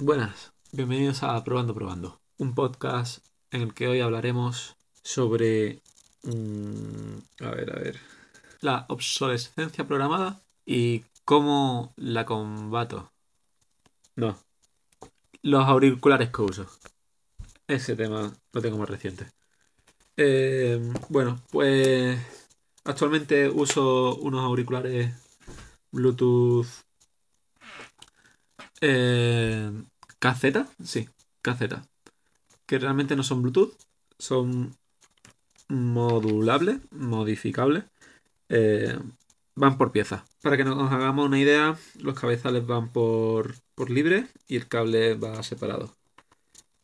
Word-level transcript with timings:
Buenas, 0.00 0.52
bienvenidos 0.70 1.24
a 1.24 1.42
Probando 1.42 1.74
Probando, 1.74 2.20
un 2.36 2.54
podcast 2.54 3.18
en 3.50 3.62
el 3.62 3.74
que 3.74 3.88
hoy 3.88 3.98
hablaremos 3.98 4.76
sobre... 5.02 5.80
mm, 6.22 7.42
a 7.44 7.50
ver, 7.50 7.76
a 7.76 7.80
ver. 7.80 8.00
La 8.60 8.86
obsolescencia 8.90 9.88
programada 9.88 10.40
y 10.64 11.02
cómo 11.24 11.94
la 11.96 12.24
combato. 12.24 13.10
No. 14.14 14.38
Los 15.42 15.66
auriculares 15.66 16.30
que 16.30 16.42
uso. 16.42 16.66
Ese 17.66 17.96
tema 17.96 18.32
lo 18.52 18.62
tengo 18.62 18.78
más 18.78 18.88
reciente. 18.88 19.26
Eh, 20.16 20.80
bueno, 21.08 21.40
pues 21.50 22.20
actualmente 22.84 23.48
uso 23.48 24.14
unos 24.14 24.44
auriculares 24.44 25.12
Bluetooth 25.90 26.68
eh, 28.80 29.70
sí, 30.84 31.08
KZ, 31.42 31.62
que 32.66 32.78
realmente 32.78 33.16
no 33.16 33.22
son 33.22 33.42
Bluetooth, 33.42 33.74
son 34.18 34.76
modulables, 35.68 36.78
modificables, 36.90 37.84
eh, 38.48 38.98
van 39.54 39.78
por 39.78 39.92
piezas. 39.92 40.22
Para 40.42 40.56
que 40.56 40.64
nos 40.64 40.92
hagamos 40.92 41.26
una 41.26 41.38
idea, 41.38 41.76
los 42.00 42.18
cabezales 42.18 42.66
van 42.66 42.88
por, 42.88 43.54
por 43.74 43.90
libre 43.90 44.26
y 44.46 44.56
el 44.56 44.68
cable 44.68 45.14
va 45.14 45.42
separado. 45.42 45.94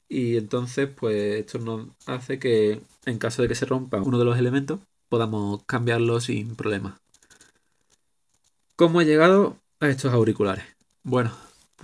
Y 0.09 0.37
entonces, 0.37 0.89
pues 0.89 1.37
esto 1.37 1.59
nos 1.59 1.89
hace 2.07 2.39
que 2.39 2.81
en 3.07 3.19
caso 3.19 3.43
de 3.43 3.49
que 3.49 3.55
se 3.55 3.67
rompa 3.67 4.01
uno 4.01 4.19
de 4.19 4.25
los 4.25 4.39
elementos, 4.39 4.81
podamos 5.09 5.63
cambiarlo 5.65 6.21
sin 6.21 6.57
problema. 6.57 7.01
¿Cómo 8.77 9.01
he 9.01 9.05
llegado 9.05 9.57
a 9.81 9.89
estos 9.89 10.13
auriculares? 10.13 10.65
Bueno, 11.03 11.33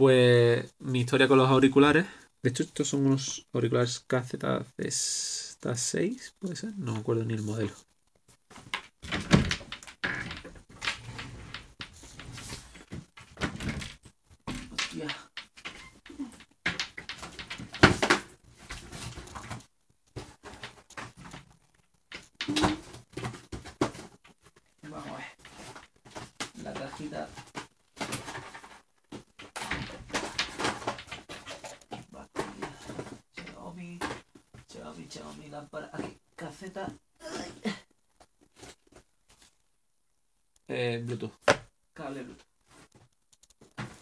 pues 0.00 0.72
mi 0.78 1.00
historia 1.00 1.28
con 1.28 1.36
los 1.36 1.50
auriculares. 1.50 2.06
De 2.42 2.48
hecho, 2.48 2.62
estos 2.62 2.88
son 2.88 3.04
unos 3.04 3.46
auriculares 3.52 4.02
KZ6, 4.08 6.32
puede 6.38 6.56
ser, 6.56 6.72
no 6.78 6.94
me 6.94 7.00
acuerdo 7.00 7.26
ni 7.26 7.34
el 7.34 7.42
modelo. 7.42 7.74
Hostia. 14.72 15.06
Vamos 24.82 25.06
a 25.06 25.12
ver. 25.12 25.26
La 26.64 26.72
cajita. 26.72 27.28
Batería. 32.10 32.70
Xiaomi. 34.68 34.99
Xiaomi, 35.10 35.10
Xiaomi, 35.10 35.48
lámpara. 35.50 35.90
Aquí, 35.92 36.18
caseta. 36.36 36.86
Eh, 40.68 41.02
Bluetooth. 41.04 41.32
Cable 41.92 42.22
Bluetooth. 42.22 42.46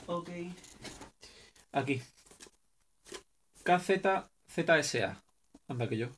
Ok. 0.06 0.31
Aquí. 1.73 2.03
KZ 3.64 3.91
ZSA. 4.51 5.23
Anda 5.69 5.89
que 5.89 5.97
yo. 5.98 6.09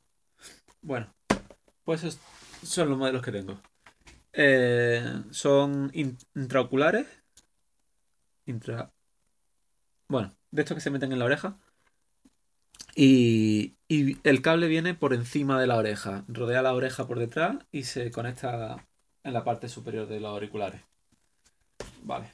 Bueno, 0.81 1.13
pues 1.83 2.03
esos 2.03 2.19
son 2.63 2.89
los 2.89 2.97
modelos 2.97 3.21
que 3.21 3.31
tengo. 3.31 3.61
Eh, 4.33 5.23
son 5.31 5.89
in- 5.93 6.17
intraoculares. 6.35 7.07
Intra. 8.45 8.91
Bueno, 10.07 10.33
de 10.51 10.61
estos 10.61 10.75
que 10.75 10.81
se 10.81 10.89
meten 10.89 11.11
en 11.11 11.19
la 11.19 11.25
oreja. 11.25 11.57
Y, 12.95 13.75
y 13.87 14.17
el 14.27 14.41
cable 14.41 14.67
viene 14.67 14.93
por 14.93 15.13
encima 15.13 15.59
de 15.59 15.67
la 15.67 15.77
oreja. 15.77 16.23
Rodea 16.27 16.61
la 16.61 16.73
oreja 16.73 17.07
por 17.07 17.19
detrás 17.19 17.57
y 17.71 17.83
se 17.83 18.11
conecta 18.11 18.85
en 19.23 19.33
la 19.33 19.43
parte 19.43 19.69
superior 19.69 20.07
de 20.07 20.19
los 20.19 20.31
auriculares. 20.31 20.81
Vale. 22.03 22.33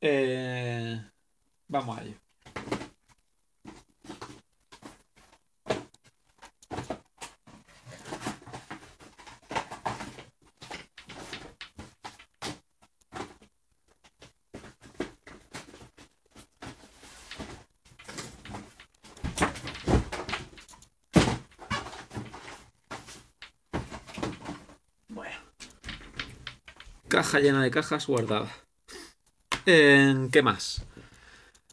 Eh, 0.00 1.00
vamos 1.68 1.98
a 1.98 2.02
ello. 2.04 2.16
Bueno. 25.08 25.36
Caja 27.16 27.40
llena 27.40 27.62
de 27.62 27.70
cajas 27.70 28.06
guardadas. 28.06 28.52
Eh, 29.64 30.28
¿Qué 30.30 30.42
más? 30.42 30.84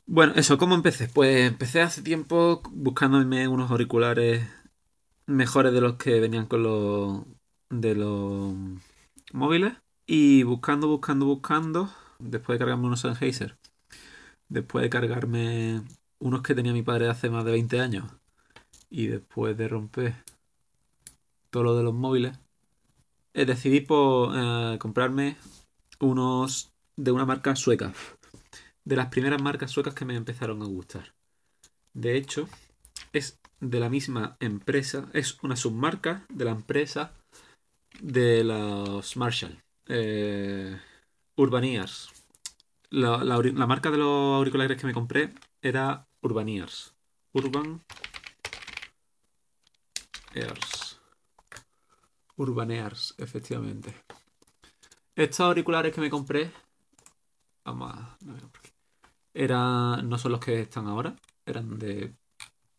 Bueno, 0.06 0.32
eso, 0.38 0.58
¿cómo 0.58 0.74
empecé? 0.74 1.10
Pues 1.10 1.46
empecé 1.46 1.82
hace 1.82 2.02
tiempo 2.02 2.62
buscándome 2.72 3.50
unos 3.50 3.70
auriculares 3.70 4.48
mejores 5.26 5.74
de 5.74 5.82
los 5.82 5.96
que 5.96 6.22
venían 6.22 6.46
con 6.46 6.64
los 6.64 7.24
de 7.70 7.94
los 7.94 8.54
móviles 9.34 9.74
y 10.06 10.44
buscando, 10.44 10.88
buscando, 10.88 11.26
buscando, 11.26 11.94
después 12.20 12.56
de 12.58 12.60
cargarme 12.60 12.88
unos 12.88 13.02
Sennheiser, 13.02 13.58
después 14.48 14.84
de 14.84 14.90
cargarme 14.90 15.82
unos 16.20 16.42
que 16.42 16.56
tenía 16.56 16.72
mi 16.72 16.84
padre 16.84 17.10
hace 17.10 17.30
más 17.30 17.44
de 17.44 17.52
20 17.52 17.82
años 17.82 18.06
y 18.90 19.08
después 19.08 19.58
de 19.58 19.68
romper 19.68 20.16
todo 21.50 21.64
lo 21.64 21.76
de 21.76 21.84
los 21.84 21.94
móviles, 21.94 22.40
eh, 23.34 23.46
decidí 23.46 23.82
por, 23.82 24.32
eh, 24.36 24.78
comprarme 24.80 25.38
unos 26.00 26.72
de 26.96 27.12
una 27.12 27.26
marca 27.26 27.56
sueca. 27.56 27.94
De 28.86 28.96
las 28.96 29.08
primeras 29.08 29.42
marcas 29.42 29.72
suecas 29.72 29.94
que 29.94 30.06
me 30.06 30.16
empezaron 30.16 30.62
a 30.62 30.66
gustar. 30.66 31.14
De 31.94 32.18
hecho, 32.18 32.50
es 33.14 33.40
de 33.60 33.80
la 33.80 33.90
misma 33.90 34.36
empresa, 34.40 35.10
es 35.14 35.42
una 35.44 35.56
submarca 35.56 36.26
de 36.30 36.46
la 36.46 36.52
empresa 36.52 37.14
de 38.02 38.44
los 38.44 39.16
Marshall. 39.16 39.58
Eh. 39.88 40.78
La, 42.90 43.68
marca 43.68 43.90
de 43.90 43.98
los 43.98 44.38
auriculares 44.38 44.80
que 44.80 44.88
me 44.88 44.94
compré 44.94 45.34
era 45.62 46.08
Urban 46.22 46.48
Ears. 46.50 46.94
Urban 47.34 47.82
Ears. 50.36 50.73
Urban 52.38 52.72
Ears, 52.72 53.16
efectivamente. 53.18 53.94
Estos 55.16 55.42
auriculares 55.42 55.94
que 55.94 56.02
me 56.02 56.10
compré. 56.10 56.52
Vamos 57.64 57.96
no. 58.22 58.36
Eran. 59.34 60.10
No 60.10 60.18
son 60.18 60.32
los 60.32 60.42
que 60.42 60.62
están 60.62 60.88
ahora. 60.88 61.16
Eran 61.46 61.78
de 61.78 62.16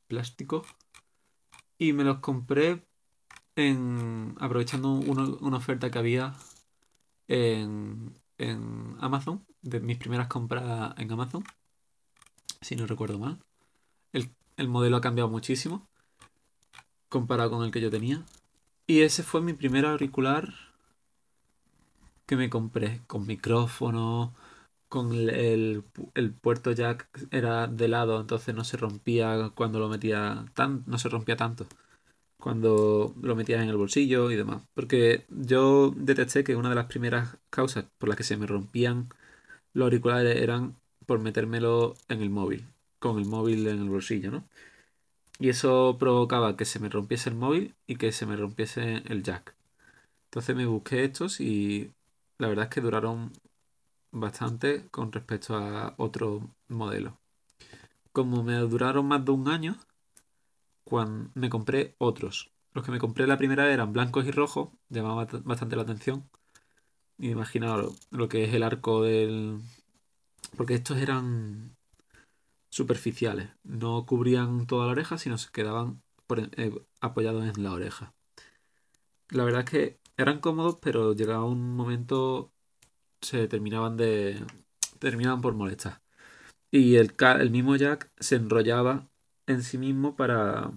plástico. 0.09 0.65
Y 1.79 1.93
me 1.93 2.05
los 2.05 2.19
compré 2.19 2.85
en. 3.57 4.35
aprovechando 4.41 4.93
una 4.93 5.57
oferta 5.57 5.91
que 5.91 5.99
había 5.99 6.35
en, 7.29 8.19
en 8.39 8.97
Amazon. 9.01 9.47
De 9.63 9.81
mis 9.81 9.99
primeras 9.99 10.27
compras 10.27 10.95
en 10.99 11.13
Amazon. 11.13 11.45
Si 12.61 12.77
no 12.77 12.87
recuerdo 12.87 13.19
mal. 13.19 13.39
El, 14.13 14.35
el 14.57 14.69
modelo 14.69 14.97
ha 14.97 15.01
cambiado 15.01 15.31
muchísimo. 15.31 15.89
Comparado 17.09 17.51
con 17.51 17.65
el 17.65 17.71
que 17.71 17.81
yo 17.81 17.91
tenía. 17.91 18.25
Y 18.87 19.03
ese 19.03 19.23
fue 19.23 19.43
mi 19.43 19.53
primer 19.53 19.85
auricular 19.85 20.55
que 22.27 22.37
me 22.37 22.51
compré. 22.51 23.03
Con 23.07 23.27
micrófono. 23.27 24.35
Con 24.89 25.13
el, 25.15 25.31
el 25.31 25.85
pu- 25.95 26.13
el 26.15 26.33
puerto 26.33 26.73
jack 26.73 27.09
era 27.33 27.67
de 27.69 27.89
lado, 27.89 28.21
entonces 28.21 28.55
no 28.57 28.65
se 28.65 28.79
rompía 28.79 29.51
cuando 29.57 29.81
lo 29.81 29.91
metía 29.91 30.47
tan, 30.55 30.85
no 30.87 30.99
se 30.99 31.11
rompía 31.11 31.37
tanto 31.37 31.67
cuando 32.39 33.15
lo 33.23 33.37
metías 33.37 33.63
en 33.63 33.71
el 33.71 33.77
bolsillo 33.77 34.31
y 34.31 34.37
demás. 34.37 34.63
Porque 34.75 35.27
yo 35.31 35.95
detecté 35.97 36.45
que 36.45 36.57
una 36.57 36.71
de 36.71 36.77
las 36.77 36.87
primeras 36.87 37.39
causas 37.51 37.87
por 37.99 38.09
las 38.11 38.19
que 38.19 38.25
se 38.25 38.37
me 38.39 38.47
rompían 38.47 39.09
los 39.75 39.87
auriculares 39.87 40.37
eran 40.43 40.77
por 41.07 41.21
metérmelo 41.21 41.95
en 42.09 42.23
el 42.23 42.31
móvil, 42.31 42.67
con 43.01 43.19
el 43.19 43.27
móvil 43.27 43.67
en 43.69 43.81
el 43.83 43.91
bolsillo, 43.91 44.31
¿no? 44.33 44.45
Y 45.39 45.49
eso 45.49 45.97
provocaba 45.99 46.57
que 46.57 46.65
se 46.65 46.79
me 46.79 46.89
rompiese 46.89 47.29
el 47.31 47.37
móvil 47.37 47.75
y 47.87 47.97
que 47.97 48.13
se 48.13 48.27
me 48.27 48.37
rompiese 48.37 49.03
el 49.07 49.23
jack. 49.23 49.55
Entonces 50.27 50.57
me 50.57 50.67
busqué 50.67 51.05
estos 51.05 51.41
y 51.41 51.93
la 52.39 52.49
verdad 52.49 52.65
es 52.65 52.71
que 52.71 52.81
duraron 52.81 53.33
bastante 54.11 54.89
con 54.91 55.13
respecto 55.13 55.57
a 55.57 55.95
otro 55.97 56.55
modelo. 56.69 57.19
Como 58.13 58.43
me 58.45 58.55
duraron 58.59 59.07
más 59.07 59.25
de 59.25 59.33
un 59.33 59.49
año, 59.49 59.77
cuando 60.85 61.31
me 61.35 61.51
compré 61.51 61.95
otros. 61.99 62.51
Los 62.73 62.85
que 62.85 62.93
me 62.93 62.99
compré 62.99 63.27
la 63.27 63.39
primera 63.39 63.73
eran 63.73 63.93
blancos 63.93 64.27
y 64.27 64.31
rojos, 64.31 64.69
llamaba 64.89 65.27
bast- 65.27 65.43
bastante 65.43 65.77
la 65.77 65.83
atención. 65.83 66.29
Imaginaos 67.19 67.97
lo 68.11 68.29
que 68.29 68.45
es 68.45 68.55
el 68.55 68.63
arco 68.63 69.03
del... 69.03 69.61
Porque 70.57 70.75
estos 70.75 70.99
eran... 70.99 71.77
superficiales. 72.75 73.51
No 73.63 74.05
cubrían 74.05 74.67
toda 74.67 74.87
la 74.87 74.93
oreja, 74.93 75.17
sino 75.17 75.39
se 75.39 75.51
quedaban 75.53 76.03
eh, 76.57 76.75
apoyados 77.01 77.45
en 77.45 77.63
la 77.63 77.73
oreja. 77.73 78.15
La 79.31 79.45
verdad 79.45 79.61
es 79.61 79.71
que 79.71 80.01
eran 80.17 80.41
cómodos, 80.41 80.79
pero 80.83 81.15
llegaba 81.15 81.45
un 81.45 81.77
momento 81.77 82.53
se 83.21 83.49
terminaban 83.49 83.97
de 83.97 84.45
terminaban 84.99 85.41
por 85.41 85.55
molestar. 85.55 86.03
Y 86.71 86.97
el, 86.97 87.15
el 87.41 87.51
mismo 87.51 87.77
jack 87.77 88.11
se 88.19 88.37
enrollaba 88.37 89.09
en 89.47 89.63
sí 89.63 89.79
mismo 89.79 90.17
para, 90.17 90.73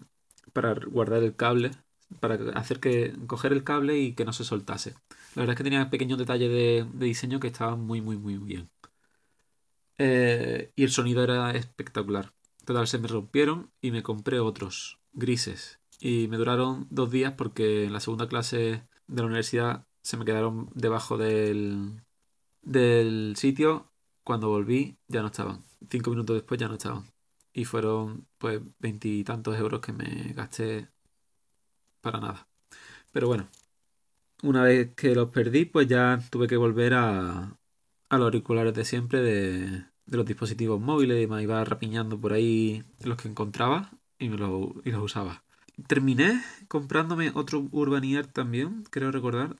para 0.54 0.76
guardar 0.76 1.24
el 1.24 1.36
cable, 1.36 1.72
para 2.20 2.36
hacer 2.60 2.80
que 2.80 3.16
coger 3.28 3.54
el 3.54 3.64
cable 3.64 3.98
y 3.98 4.14
que 4.14 4.26
no 4.26 4.34
se 4.34 4.44
soltase. 4.44 4.94
La 5.36 5.42
verdad 5.42 5.54
es 5.54 5.58
que 5.58 5.64
tenía 5.64 5.90
pequeños 5.90 6.20
detalles 6.20 6.52
de, 6.52 6.88
diseño 7.06 7.40
que 7.40 7.48
estaban 7.48 7.82
muy, 7.82 8.02
muy, 8.02 8.18
muy 8.18 8.38
bien. 8.38 8.70
Eh, 9.98 10.72
y 10.76 10.84
el 10.84 10.92
sonido 10.92 11.24
era 11.24 11.52
espectacular. 11.52 12.34
Total, 12.66 12.88
se 12.88 13.00
me 13.00 13.08
rompieron 13.08 13.72
y 13.82 13.92
me 13.92 14.04
compré 14.04 14.40
otros 14.40 15.00
grises. 15.14 15.80
Y 16.00 16.28
me 16.28 16.38
duraron 16.38 16.88
dos 16.90 17.12
días 17.12 17.34
porque 17.34 17.86
en 17.86 17.94
la 17.94 18.00
segunda 18.00 18.28
clase 18.28 18.84
de 19.08 19.22
la 19.22 19.26
universidad 19.26 19.86
se 20.02 20.18
me 20.18 20.26
quedaron 20.26 20.70
debajo 20.76 21.18
del, 21.18 22.04
del 22.62 23.36
sitio. 23.38 23.92
Cuando 24.24 24.50
volví 24.50 24.98
ya 25.08 25.22
no 25.22 25.28
estaban. 25.28 25.64
Cinco 25.90 26.12
minutos 26.12 26.36
después 26.36 26.60
ya 26.60 26.68
no 26.68 26.76
estaban. 26.76 27.06
Y 27.54 27.66
fueron 27.66 28.28
pues 28.38 28.62
veintitantos 28.80 29.58
euros 29.58 29.82
que 29.82 29.94
me 29.94 30.34
gasté 30.34 30.90
para 32.02 32.20
nada. 32.20 32.48
Pero 33.12 33.28
bueno, 33.28 33.48
una 34.44 34.64
vez 34.64 34.94
que 34.96 35.16
los 35.16 35.30
perdí, 35.30 35.66
pues 35.66 35.88
ya 35.88 36.20
tuve 36.30 36.48
que 36.48 36.58
volver 36.58 36.94
a, 36.94 37.58
a 38.10 38.18
los 38.18 38.26
auriculares 38.26 38.74
de 38.74 38.86
siempre 38.86 39.22
de, 39.22 39.86
los 40.06 40.26
dispositivos 40.26 40.80
móviles 40.80 41.24
y 41.24 41.28
me 41.28 41.44
iba 41.44 41.64
rapiñando 41.64 42.20
por 42.20 42.34
ahí 42.34 42.84
los 43.04 43.18
que 43.18 43.28
encontraba 43.28 43.92
y, 44.20 44.30
me 44.30 44.36
y 44.36 44.92
los 44.92 45.04
usaba. 45.04 45.44
Terminé 45.88 46.42
comprándome 46.68 47.32
otro 47.36 47.68
Urbanier 47.72 48.28
también, 48.28 48.84
creo 48.90 49.12
recordar. 49.12 49.58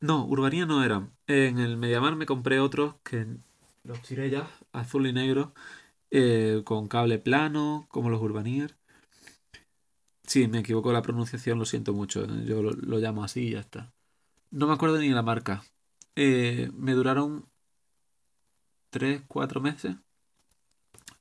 No, 0.00 0.24
Urbanier 0.26 0.66
no 0.66 0.82
eran. 0.82 1.12
En 1.26 1.58
el 1.58 1.76
Mediamar 1.76 2.16
me 2.16 2.26
compré 2.26 2.60
otros 2.60 2.94
que 3.02 3.26
los 3.82 4.00
tiré 4.02 4.42
azul 4.72 5.06
y 5.06 5.12
negro, 5.12 5.54
eh, 6.10 6.62
con 6.64 6.88
cable 6.88 7.18
plano, 7.18 7.86
como 7.88 8.10
los 8.10 8.22
Urbanier. 8.22 8.76
Sí, 10.26 10.48
me 10.48 10.60
equivoco 10.60 10.92
la 10.92 11.02
pronunciación, 11.02 11.58
lo 11.58 11.66
siento 11.66 11.92
mucho. 11.92 12.26
Yo 12.44 12.62
lo, 12.62 12.98
llamo 12.98 13.24
así 13.24 13.48
y 13.48 13.50
ya 13.52 13.60
está. 13.60 13.92
No 14.50 14.66
me 14.66 14.72
acuerdo 14.72 14.98
ni 14.98 15.10
la 15.10 15.22
marca. 15.22 15.62
Eh, 16.16 16.70
me 16.74 16.92
duraron 16.92 17.46
3, 18.94 19.22
4 19.26 19.60
meses. 19.60 19.96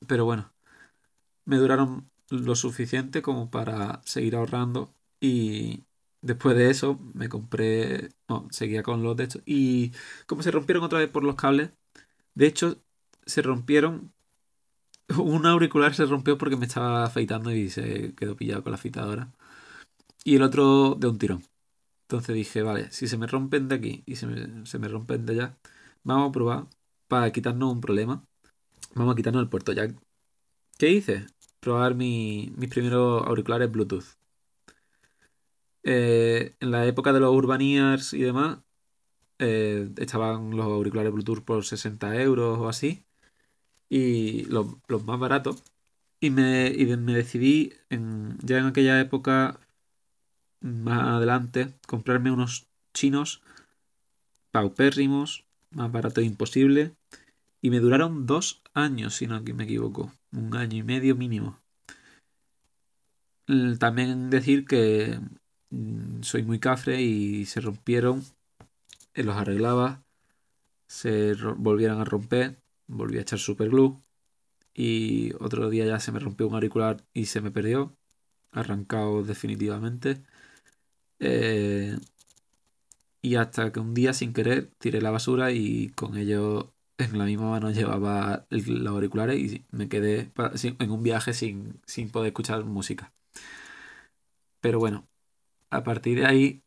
Pero 0.08 0.26
bueno, 0.26 0.52
me 1.46 1.58
duraron 1.58 2.10
lo 2.30 2.56
suficiente 2.56 3.22
como 3.22 3.50
para 3.52 4.02
seguir 4.06 4.36
ahorrando 4.36 4.94
y 5.20 5.84
después 6.22 6.56
de 6.58 6.70
eso 6.70 7.00
me 7.14 7.30
compré, 7.30 8.10
no, 8.30 8.48
seguía 8.52 8.84
con 8.84 9.04
los 9.04 9.18
de 9.18 9.26
hecho 9.26 9.42
y 9.46 9.92
como 10.28 10.44
se 10.44 10.52
rompieron 10.52 10.84
otra 10.84 11.00
vez 11.00 11.10
por 11.10 11.24
los 11.24 11.36
cables, 11.36 11.72
de 12.36 12.48
hecho 12.48 12.78
se 13.26 13.42
rompieron, 13.42 14.14
un 15.18 15.46
auricular 15.46 15.96
se 15.96 16.06
rompió 16.06 16.38
porque 16.38 16.58
me 16.58 16.66
estaba 16.66 17.06
afeitando 17.06 17.52
y 17.52 17.70
se 17.70 18.14
quedó 18.16 18.36
pillado 18.36 18.64
con 18.64 18.72
la 18.72 18.78
afeitadora 18.78 19.32
y 20.24 20.36
el 20.36 20.44
otro 20.44 20.96
de 20.96 21.08
un 21.08 21.18
tirón. 21.20 21.44
Entonces 22.04 22.36
dije, 22.36 22.64
vale, 22.64 22.92
si 22.92 23.08
se 23.08 23.18
me 23.18 23.28
rompen 23.28 23.68
de 23.70 23.76
aquí 23.76 24.04
y 24.06 24.18
se 24.18 24.28
me, 24.28 24.66
se 24.68 24.80
me 24.80 24.88
rompen 24.90 25.26
de 25.26 25.34
allá, 25.34 25.58
vamos 26.04 26.30
a 26.30 26.32
probar 26.34 26.68
para 27.08 27.32
quitarnos 27.32 27.74
un 27.74 27.82
problema. 27.82 28.26
Vamos 28.96 29.14
a 29.14 29.16
quitarnos 29.16 29.44
el 29.44 29.50
puerto 29.50 29.74
jack. 29.74 29.96
¿Qué 30.78 30.90
hice? 30.90 31.28
probar 31.64 31.96
mis 31.96 32.52
primeros 32.70 33.26
auriculares 33.26 33.72
Bluetooth. 33.72 34.06
Eh, 35.84 36.56
en 36.60 36.72
la 36.72 36.86
época 36.86 37.14
de 37.14 37.20
los 37.20 37.34
Urbanears 37.34 38.14
y 38.14 38.22
demás, 38.22 38.60
eh, 39.40 39.90
estaban 39.98 40.52
los 40.52 40.66
auriculares 40.66 41.12
Bluetooth 41.14 41.44
por 41.44 41.66
60 41.66 42.22
euros 42.22 42.60
o 42.60 42.70
así. 42.70 43.04
Y 43.90 44.46
los, 44.46 44.68
más 45.06 45.20
baratos. 45.20 45.64
Y 46.20 46.30
me, 46.30 46.72
me 46.98 47.14
decidí 47.14 47.74
ya 47.90 48.58
en 48.60 48.66
aquella 48.68 49.00
época, 49.02 49.60
más 50.62 51.04
adelante, 51.18 51.74
comprarme 51.88 52.32
unos 52.32 52.68
chinos 52.94 53.42
paupérrimos, 54.52 55.46
más 55.76 55.92
barato 55.92 56.22
imposible. 56.22 56.96
Y 57.62 57.70
me 57.70 57.80
duraron 57.80 58.26
dos 58.26 58.62
años, 58.74 59.16
si 59.16 59.28
no 59.28 59.42
me 59.42 59.64
equivoco 59.64 60.12
un 60.32 60.56
año 60.56 60.78
y 60.78 60.84
medio 60.84 61.16
mínimo. 61.16 61.60
También 63.80 64.30
decir 64.30 64.66
que 64.66 65.20
mm, 65.70 66.22
soy 66.24 66.44
muy 66.44 66.60
cafre 66.60 67.02
y 67.02 67.46
se 67.46 67.62
rompieron, 67.62 68.24
eh, 69.14 69.24
los 69.24 69.36
arreglaba, 69.36 70.04
se 70.88 71.34
volvieran 71.58 72.00
a 72.00 72.06
romper, 72.06 72.58
volví 72.88 73.18
a 73.18 73.22
echar 73.22 73.40
superglue 73.40 73.98
y 74.74 75.34
otro 75.40 75.70
día 75.70 75.86
ya 75.86 76.00
se 76.00 76.12
me 76.12 76.20
rompió 76.20 76.48
un 76.48 76.56
auricular 76.56 77.04
y 77.14 77.26
se 77.26 77.42
me 77.42 77.52
perdió, 77.52 77.96
arrancado 78.52 79.24
definitivamente. 79.24 80.24
Eh, 81.20 81.98
y 83.24 83.36
hasta 83.38 83.72
que 83.72 83.80
un 83.80 83.94
día 83.96 84.14
sin 84.14 84.34
querer 84.34 84.70
tiré 84.80 85.02
la 85.02 85.12
basura 85.12 85.52
y 85.52 85.90
con 85.96 86.18
ello 86.18 86.74
en 86.98 87.18
la 87.18 87.26
misma 87.26 87.50
mano 87.52 87.72
llevaba 87.72 88.46
los 88.50 88.88
auriculares 88.88 89.40
y 89.40 89.66
me 89.72 89.90
quedé 89.90 90.32
en 90.80 90.92
un 90.92 91.04
viaje 91.04 91.34
sin, 91.34 91.82
sin 91.86 92.10
poder 92.12 92.28
escuchar 92.28 92.66
música. 92.66 93.14
Pero 94.62 94.80
bueno, 94.80 95.08
a 95.72 95.84
partir 95.84 96.20
de 96.20 96.26
ahí 96.28 96.64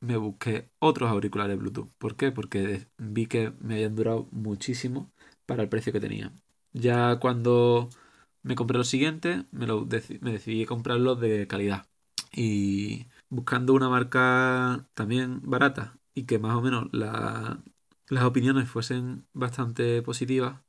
me 0.00 0.16
busqué 0.16 0.70
otros 0.80 1.10
auriculares 1.10 1.58
Bluetooth. 1.58 1.90
¿Por 1.98 2.16
qué? 2.16 2.32
Porque 2.32 2.88
vi 2.98 3.26
que 3.26 3.52
me 3.60 3.74
habían 3.74 3.96
durado 3.96 4.28
muchísimo 4.32 5.12
para 5.46 5.62
el 5.62 5.68
precio 5.68 5.92
que 5.92 6.00
tenían. 6.00 6.42
Ya 6.72 7.20
cuando 7.20 7.90
me 8.42 8.56
compré 8.56 8.78
los 8.78 8.88
siguientes, 8.88 9.44
me, 9.52 9.66
lo 9.66 9.86
me 10.20 10.32
decidí 10.32 10.66
comprarlos 10.66 11.20
de 11.20 11.46
calidad. 11.48 11.86
Y 12.32 13.06
buscando 13.28 13.74
una 13.74 13.88
marca 13.88 14.86
también 14.94 15.40
barata 15.44 15.99
y 16.20 16.26
que 16.26 16.38
más 16.38 16.56
o 16.56 16.60
menos 16.62 16.88
la, 16.92 17.62
las 18.08 18.24
opiniones 18.24 18.68
fuesen 18.68 19.26
bastante 19.32 20.02
positivas, 20.02 20.60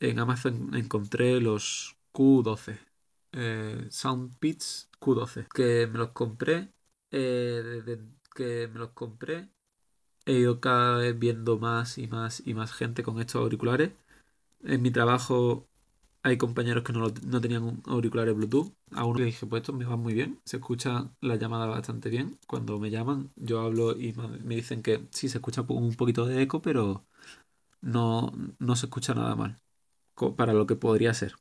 en 0.00 0.18
Amazon 0.20 0.74
encontré 0.76 1.40
los 1.40 1.96
Q12, 2.12 2.78
eh, 3.32 3.88
Soundbeats 3.90 4.90
Q12, 5.00 5.48
que 5.54 5.86
me 5.88 5.98
los 5.98 6.10
compré, 6.12 6.72
eh, 7.10 7.98
que 8.34 8.68
me 8.68 8.80
los 8.80 8.90
compré, 8.92 9.50
he 10.26 10.34
ido 10.34 10.60
cada 10.60 10.98
vez 10.98 11.18
viendo 11.18 11.58
más 11.58 11.98
y 11.98 12.08
más 12.08 12.42
y 12.46 12.54
más 12.54 12.72
gente 12.72 13.02
con 13.04 13.20
estos 13.20 13.42
auriculares. 13.42 13.92
En 14.64 14.82
mi 14.82 14.92
trabajo 14.92 15.69
hay 16.22 16.36
compañeros 16.36 16.84
que 16.84 16.92
no, 16.92 17.10
tenían 17.40 17.82
auriculares 17.86 18.34
Bluetooth. 18.34 18.72
A 18.92 19.04
uno 19.04 19.20
le 19.20 19.26
dije, 19.26 19.46
pues 19.46 19.62
esto 19.62 19.72
me 19.72 19.84
va 19.84 19.96
muy 19.96 20.14
bien. 20.14 20.40
Se 20.44 20.58
escucha 20.58 21.10
la 21.20 21.36
llamada 21.36 21.66
bastante 21.66 22.10
bien. 22.10 22.38
Cuando 22.46 22.78
me 22.78 22.90
llaman, 22.90 23.30
yo 23.36 23.60
hablo 23.60 23.92
y 23.98 24.12
me 24.44 24.56
dicen 24.56 24.82
que 24.82 25.06
sí 25.10 25.28
se 25.28 25.38
escucha 25.38 25.62
un 25.68 25.94
poquito 25.94 26.26
de 26.26 26.42
eco, 26.42 26.60
pero 26.62 27.06
no, 27.80 28.32
no 28.58 28.76
se 28.76 28.86
escucha 28.86 29.14
nada 29.14 29.34
mal 29.36 29.60
para 30.36 30.52
lo 30.52 30.66
que 30.66 30.76
podría 30.76 31.14
ser. 31.14 31.34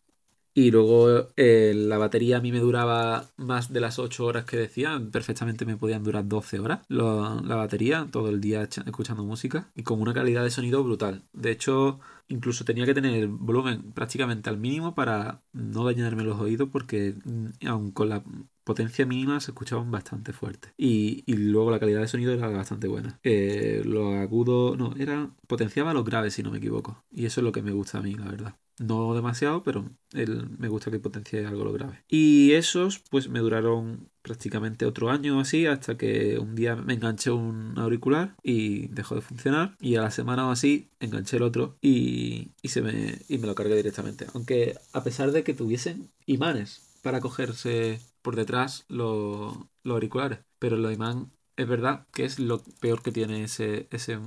Y 0.54 0.72
luego 0.72 1.30
eh, 1.38 1.74
la 1.76 1.98
batería 1.98 2.38
a 2.38 2.42
mí 2.42 2.52
me 2.52 2.60
duraba 2.60 3.30
más 3.38 3.72
de 3.72 3.80
las 3.82 4.00
8 4.00 4.26
horas 4.26 4.46
que 4.46 4.58
decían. 4.58 5.12
Perfectamente 5.12 5.66
me 5.66 5.78
podían 5.78 6.04
durar 6.04 6.28
12 6.28 6.60
horas 6.60 6.82
la 6.90 7.56
batería, 7.56 8.08
todo 8.12 8.30
el 8.30 8.42
día 8.42 8.64
escuchando 8.64 9.24
música. 9.24 9.72
Y 9.76 9.84
con 9.84 10.02
una 10.02 10.14
calidad 10.14 10.44
de 10.44 10.52
sonido 10.52 10.84
brutal. 10.84 11.24
De 11.34 11.52
hecho, 11.52 12.00
incluso 12.30 12.66
tenía 12.66 12.86
que 12.86 12.94
tener 12.94 13.14
el 13.16 13.28
volumen 13.28 13.92
prácticamente 13.94 14.50
al 14.50 14.58
mínimo 14.58 14.96
para 14.96 15.44
no 15.54 15.86
dañarme 15.86 16.24
los 16.24 16.40
oídos 16.40 16.70
porque 16.72 17.16
mm, 17.26 17.68
aun 17.68 17.92
con 17.92 18.10
la 18.10 18.24
potencia 18.64 19.06
mínima 19.06 19.40
se 19.40 19.52
escuchaban 19.52 19.92
bastante 19.92 20.34
fuerte. 20.34 20.74
Y, 20.78 21.24
luego 21.28 21.72
la 21.72 21.80
calidad 21.80 22.02
de 22.02 22.08
sonido 22.08 22.34
era 22.34 22.48
bastante 22.50 22.88
buena. 22.88 23.20
Eh, 23.24 23.82
lo 23.86 24.14
agudo, 24.14 24.76
no, 24.76 24.94
era 24.98 25.32
potenciaba 25.48 25.94
los 25.94 26.06
graves 26.06 26.34
si 26.34 26.44
no 26.44 26.52
me 26.52 26.58
equivoco. 26.58 27.04
Y 27.12 27.26
eso 27.26 27.42
es 27.42 27.46
lo 27.46 27.52
que 27.52 27.62
me 27.62 27.72
gusta 27.72 28.00
a 28.00 28.02
mí, 28.02 28.14
la 28.16 28.26
verdad. 28.26 28.56
No 28.80 29.14
demasiado, 29.14 29.62
pero 29.62 29.90
me 30.14 30.70
gusta 30.70 30.90
que 30.90 31.00
potencie 31.00 31.46
algo 31.46 31.66
lo 31.66 31.74
grave. 31.74 32.04
Y 32.08 32.54
esos, 32.54 33.00
pues 33.10 33.28
me 33.28 33.40
duraron 33.40 34.10
prácticamente 34.22 34.86
otro 34.86 35.10
año 35.10 35.40
así, 35.40 35.66
hasta 35.66 35.98
que 35.98 36.40
un 36.40 36.56
día 36.56 36.78
me 36.78 36.94
enganché 36.94 37.32
un 37.32 37.74
auricular 37.78 38.36
y 38.42 38.88
dejó 38.88 39.16
de 39.16 39.22
funcionar. 39.22 39.76
Y 39.82 39.96
a 39.96 40.02
la 40.02 40.12
semana 40.12 40.48
o 40.48 40.52
así 40.52 40.90
enganché 41.02 41.38
el 41.38 41.44
otro 41.44 41.78
y, 41.82 42.52
se 42.64 42.82
me, 42.82 43.20
y 43.28 43.38
me 43.38 43.48
lo 43.48 43.56
cargué 43.56 43.76
directamente. 43.76 44.28
Aunque 44.34 44.76
a 44.94 45.04
pesar 45.04 45.32
de 45.32 45.44
que 45.44 45.54
tuviesen 45.54 46.10
imanes 46.26 46.82
para 47.02 47.20
cogerse 47.20 48.00
por 48.22 48.36
detrás 48.36 48.86
los, 48.90 49.56
auriculares. 49.86 50.40
Pero 50.60 50.78
lo 50.78 50.92
imán 50.92 51.32
es 51.56 51.68
verdad 51.68 52.08
que 52.14 52.26
es 52.26 52.40
lo 52.40 52.62
peor 52.80 53.02
que 53.02 53.12
tiene 53.12 53.44
ese, 53.44 53.88
ese, 53.92 54.20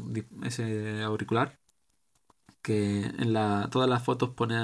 ese 0.42 1.02
auricular 1.02 1.58
que 2.62 3.00
en 3.02 3.32
la, 3.32 3.68
todas 3.70 3.88
las 3.88 4.02
fotos 4.04 4.30
pone 4.30 4.56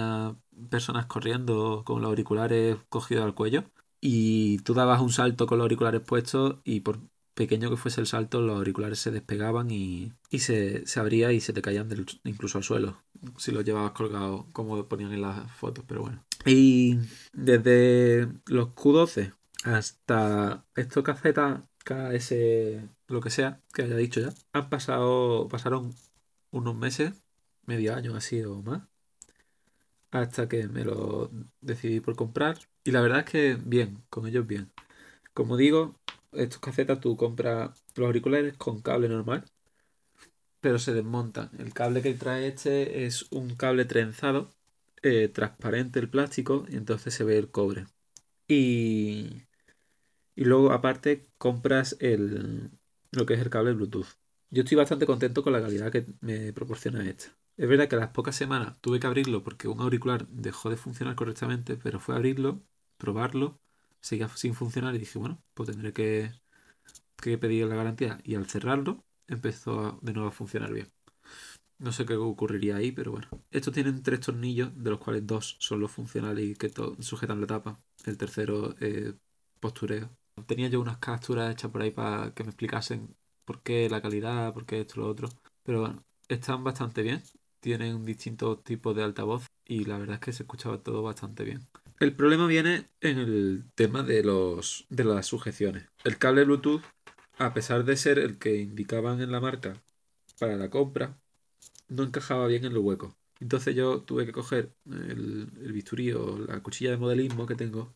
personas 0.71 1.07
corriendo 1.07 1.83
con 1.85 2.01
los 2.03 2.09
auriculares 2.11 2.77
cogidos 2.89 3.25
al 3.25 3.35
cuello 3.35 3.65
y 4.01 4.59
tú 4.61 4.75
dabas 4.75 5.01
un 5.01 5.11
salto 5.11 5.47
con 5.47 5.59
los 5.59 5.65
auriculares 5.65 6.01
puestos 6.03 6.57
y 6.65 6.81
por 6.81 7.01
pequeño 7.35 7.71
que 7.71 7.77
fuese 7.77 8.01
el 8.01 8.07
salto 8.07 8.41
los 8.41 8.57
auriculares 8.57 8.99
se 9.01 9.11
despegaban 9.11 9.71
y, 9.71 10.13
y 10.31 10.41
se, 10.41 10.87
se 10.87 11.01
abría 11.01 11.33
y 11.33 11.41
se 11.41 11.53
te 11.53 11.63
caían 11.63 11.89
incluso 12.25 12.59
al 12.59 12.65
suelo 12.65 12.99
si 13.37 13.53
los 13.53 13.65
llevabas 13.65 13.93
colgados 13.93 14.47
como 14.53 14.85
ponían 14.87 15.13
en 15.13 15.23
las 15.23 15.51
fotos, 15.53 15.85
pero 15.87 16.03
bueno. 16.03 16.25
Y 16.49 16.99
desde 17.35 18.27
los 18.47 18.69
Q12 18.69 19.35
hasta 19.65 20.65
estos 20.75 21.05
cacetas 21.05 21.61
KS, 21.85 22.35
lo 23.07 23.21
que 23.21 23.31
sea, 23.31 23.61
que 23.75 23.83
haya 23.83 23.97
dicho 23.97 24.21
ya, 24.21 24.31
han 24.53 24.71
pasado, 24.71 25.47
pasaron 25.49 25.95
unos 26.51 26.75
meses, 26.75 27.13
medio 27.67 27.95
año 27.95 28.17
así 28.17 28.43
o 28.45 28.63
más, 28.63 28.83
hasta 30.11 30.49
que 30.49 30.69
me 30.69 30.85
lo 30.85 31.31
decidí 31.61 32.01
por 32.01 32.17
comprar. 32.17 32.59
Y 32.83 32.93
la 32.93 33.03
verdad 33.03 33.21
es 33.21 33.25
que 33.27 33.59
bien, 33.63 34.03
con 34.09 34.27
ellos 34.27 34.47
bien. 34.47 34.73
Como 35.35 35.57
digo, 35.59 35.97
estos 36.33 36.61
cacetas 36.61 37.01
tú 37.01 37.17
compras 37.17 37.71
los 37.95 38.07
auriculares 38.07 38.57
con 38.57 38.81
cable 38.81 39.09
normal, 39.11 39.45
pero 40.61 40.79
se 40.79 40.95
desmontan. 40.95 41.51
El 41.59 41.75
cable 41.75 42.03
que 42.03 42.15
trae 42.15 42.49
este 42.49 43.05
es 43.07 43.31
un 43.33 43.55
cable 43.55 43.85
trenzado, 43.85 44.51
eh, 45.03 45.29
transparente 45.29 45.99
el 46.01 46.11
plástico, 46.11 46.67
y 46.69 46.77
entonces 46.77 47.15
se 47.15 47.25
ve 47.25 47.39
el 47.39 47.51
cobre. 47.51 47.87
Y, 48.49 49.43
y 50.35 50.45
luego 50.45 50.73
aparte 50.73 51.31
compras 51.39 51.97
el, 52.01 52.71
lo 53.13 53.27
que 53.27 53.35
es 53.35 53.41
el 53.41 53.51
cable 53.51 53.73
Bluetooth. 53.73 54.07
Yo 54.51 54.63
estoy 54.63 54.77
bastante 54.77 55.07
contento 55.07 55.43
con 55.43 55.53
la 55.53 55.61
calidad 55.61 55.93
que 55.93 56.07
me 56.21 56.53
proporciona 56.53 57.09
esta. 57.09 57.37
Es 57.57 57.69
verdad 57.69 57.89
que 57.89 57.97
a 57.97 57.99
las 57.99 58.11
pocas 58.11 58.37
semanas 58.37 58.77
tuve 58.81 59.01
que 59.01 59.07
abrirlo 59.07 59.43
porque 59.43 59.69
un 59.69 59.81
auricular 59.81 60.27
dejó 60.29 60.71
de 60.71 60.77
funcionar 60.77 61.17
correctamente, 61.17 61.77
pero 61.77 62.01
fue 62.01 62.15
abrirlo, 62.15 62.63
probarlo, 62.97 63.61
seguía 64.01 64.29
sin 64.29 64.55
funcionar 64.55 64.95
y 64.95 64.99
dije, 64.99 65.19
bueno, 65.19 65.43
pues 65.55 65.69
tendré 65.71 65.93
que, 65.93 66.33
que 67.23 67.39
pedir 67.39 67.67
la 67.67 67.77
garantía. 67.77 68.21
Y 68.25 68.35
al 68.37 68.47
cerrarlo, 68.49 69.05
empezó 69.29 69.81
a- 69.81 69.99
de 70.03 70.13
nuevo 70.15 70.29
a 70.29 70.33
funcionar 70.33 70.73
bien. 70.73 70.93
No 71.79 71.93
sé 71.93 72.05
qué 72.05 72.17
ocurriría 72.17 72.77
ahí, 72.77 72.91
pero 72.91 73.13
bueno. 73.13 73.29
Estos 73.51 73.73
tienen 73.73 74.03
tres 74.03 74.21
tornillos, 74.21 74.73
de 74.77 74.91
los 74.91 74.99
cuales 74.99 75.27
dos 75.27 75.57
son 75.61 75.81
los 75.81 75.93
funcionales 75.93 76.45
y 76.45 76.55
que 76.55 76.73
sujetan 76.99 77.41
la 77.41 77.47
tapa. 77.47 77.81
El 78.05 78.19
tercero 78.19 78.75
eh, 78.81 79.15
postureo. 79.61 80.11
Tenía 80.47 80.69
yo 80.69 80.81
unas 80.81 80.99
capturas 80.99 81.53
hechas 81.53 81.71
por 81.71 81.83
ahí 81.83 81.91
para 81.91 82.33
que 82.35 82.43
me 82.43 82.51
explicasen 82.51 83.15
por 83.45 83.63
qué 83.63 83.89
la 83.89 84.03
calidad, 84.03 84.53
por 84.53 84.67
qué 84.67 84.81
esto, 84.81 85.01
lo 85.01 85.09
otro. 85.09 85.29
Pero 85.63 85.81
bueno, 85.81 86.05
están 86.29 86.65
bastante 86.65 87.03
bien. 87.03 87.23
Tienen 87.61 88.05
distintos 88.05 88.63
tipos 88.65 88.95
de 88.95 89.05
altavoz 89.05 89.47
y 89.65 89.85
la 89.85 89.99
verdad 89.99 90.15
es 90.15 90.21
que 90.21 90.33
se 90.33 90.43
escuchaba 90.43 90.83
todo 90.83 91.03
bastante 91.03 91.45
bien. 91.45 91.67
El 92.01 92.15
problema 92.15 92.47
viene 92.47 92.89
en 93.01 93.19
el 93.19 93.65
tema 93.75 94.03
de 94.03 94.23
los 94.23 94.87
de 94.89 95.05
las 95.05 95.27
sujeciones. 95.27 95.87
El 96.05 96.19
cable 96.19 96.45
Bluetooth, 96.45 96.83
a 97.39 97.53
pesar 97.55 97.85
de 97.85 97.97
ser 97.97 98.19
el 98.19 98.39
que 98.39 98.57
indicaban 98.57 99.21
en 99.21 99.33
la 99.33 99.41
marca 99.41 99.83
para 100.39 100.57
la 100.57 100.71
compra, 100.71 101.19
no 101.89 102.03
encajaba 102.05 102.47
bien 102.47 102.65
en 102.65 102.75
los 102.75 102.83
huecos. 102.85 103.15
Entonces 103.41 103.75
yo 103.75 104.03
tuve 104.03 104.27
que 104.27 104.33
coger 104.33 104.75
el, 104.87 105.51
el 105.63 105.73
bisturí 105.73 106.13
o 106.13 106.39
la 106.39 106.61
cuchilla 106.63 106.91
de 106.91 106.97
modelismo 106.97 107.47
que 107.47 107.55
tengo 107.55 107.95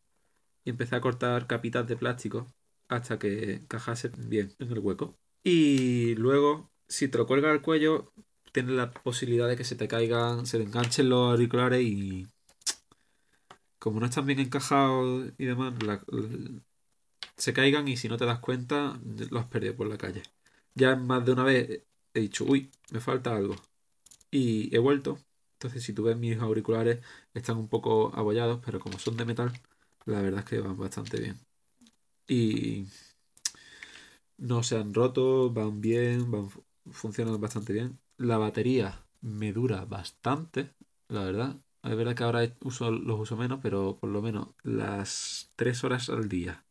y 0.65 0.71
empecé 0.71 0.97
a 0.97 1.01
cortar 1.01 1.47
capitas 1.47 1.87
de 1.89 1.97
plástico 1.97 2.47
hasta 2.89 3.19
que 3.19 3.55
encajase 3.55 4.11
bien 4.19 4.55
en 4.59 4.73
el 4.73 4.79
hueco. 4.81 5.19
Y 5.45 6.15
luego, 6.17 6.71
si 6.89 7.09
te 7.09 7.19
lo 7.19 7.27
cuelgas 7.27 7.53
al 7.53 7.63
cuello, 7.63 8.13
tienes 8.53 8.73
la 8.77 8.91
posibilidad 8.93 9.49
de 9.49 9.57
que 9.57 9.65
se 9.65 9.77
te 9.77 9.89
caigan, 9.89 10.47
se 10.47 10.59
te 10.59 10.65
enganchen 10.65 11.09
los 11.09 11.33
auriculares 11.33 11.83
y 11.83 12.29
como 13.79 14.01
no 14.01 14.07
están 14.07 14.27
bien 14.27 14.39
encajados 14.41 15.33
y 15.39 15.45
demás, 15.47 15.75
la- 15.83 16.03
se 17.37 17.53
caigan 17.53 17.89
y 17.89 17.97
si 17.99 18.09
no 18.09 18.17
te 18.17 18.25
das 18.27 18.39
cuenta, 18.41 18.99
los 19.31 19.43
has 19.43 19.49
perdido 19.49 19.77
por 19.77 19.87
la 19.87 19.99
calle. 19.99 20.23
Ya 20.75 20.97
más 20.97 21.25
de 21.25 21.33
una 21.33 21.45
vez 21.45 21.83
he 22.15 22.21
dicho, 22.21 22.45
uy, 22.45 22.71
me 22.91 23.01
falta 23.01 23.37
algo. 23.37 23.57
Y 24.33 24.75
he 24.75 24.81
vuelto. 24.81 25.19
Entonces, 25.55 25.85
si 25.85 25.93
tú 25.95 26.05
ves 26.05 26.17
mis 26.19 26.39
auriculares, 26.39 27.01
están 27.35 27.59
un 27.59 27.69
poco 27.69 28.13
abollados, 28.17 28.61
pero 28.65 28.81
como 28.81 28.99
son 28.99 29.17
de 29.17 29.25
metal, 29.27 29.53
la 30.07 30.21
verdad 30.23 30.41
es 30.41 30.47
que 30.47 30.61
van 30.61 30.77
bastante 30.79 31.21
bien. 31.21 31.39
Y 32.29 32.87
no 34.39 34.63
se 34.63 34.77
han 34.79 34.95
roto, 34.95 35.51
van 35.53 35.81
bien, 35.81 36.31
van 36.31 36.51
fu- 36.51 36.65
funcionan 36.91 37.41
bastante 37.41 37.73
bien. 37.73 37.99
La 38.17 38.39
batería 38.39 39.05
me 39.21 39.53
dura 39.53 39.85
bastante, 39.85 40.71
la 41.09 41.25
verdad. 41.25 41.57
Es 41.83 41.97
verdad 41.97 42.15
que 42.15 42.25
ahora 42.25 42.43
los 42.61 43.21
uso 43.21 43.37
menos, 43.37 43.61
pero 43.63 43.99
por 43.99 44.11
lo 44.11 44.23
menos 44.23 44.49
las 44.63 45.51
tres 45.57 45.83
horas 45.85 46.09
al 46.11 46.29
día. 46.29 46.65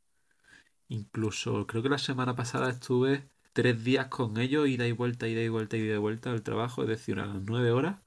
Incluso 0.89 1.67
creo 1.67 1.83
que 1.83 1.89
la 1.89 1.97
semana 1.97 2.35
pasada 2.35 2.69
estuve 2.69 3.29
tres 3.53 3.83
días 3.83 4.07
con 4.07 4.37
ellos, 4.37 4.67
ida 4.67 4.87
y 4.87 4.91
vuelta, 4.91 5.27
ida 5.27 5.41
y 5.41 5.49
vuelta, 5.49 5.77
ida 5.77 5.95
y 5.95 5.97
vuelta 5.97 6.31
al 6.31 6.43
trabajo, 6.43 6.83
es 6.83 6.89
decir, 6.89 7.15
unas 7.15 7.41
nueve 7.43 7.71
horas. 7.71 7.99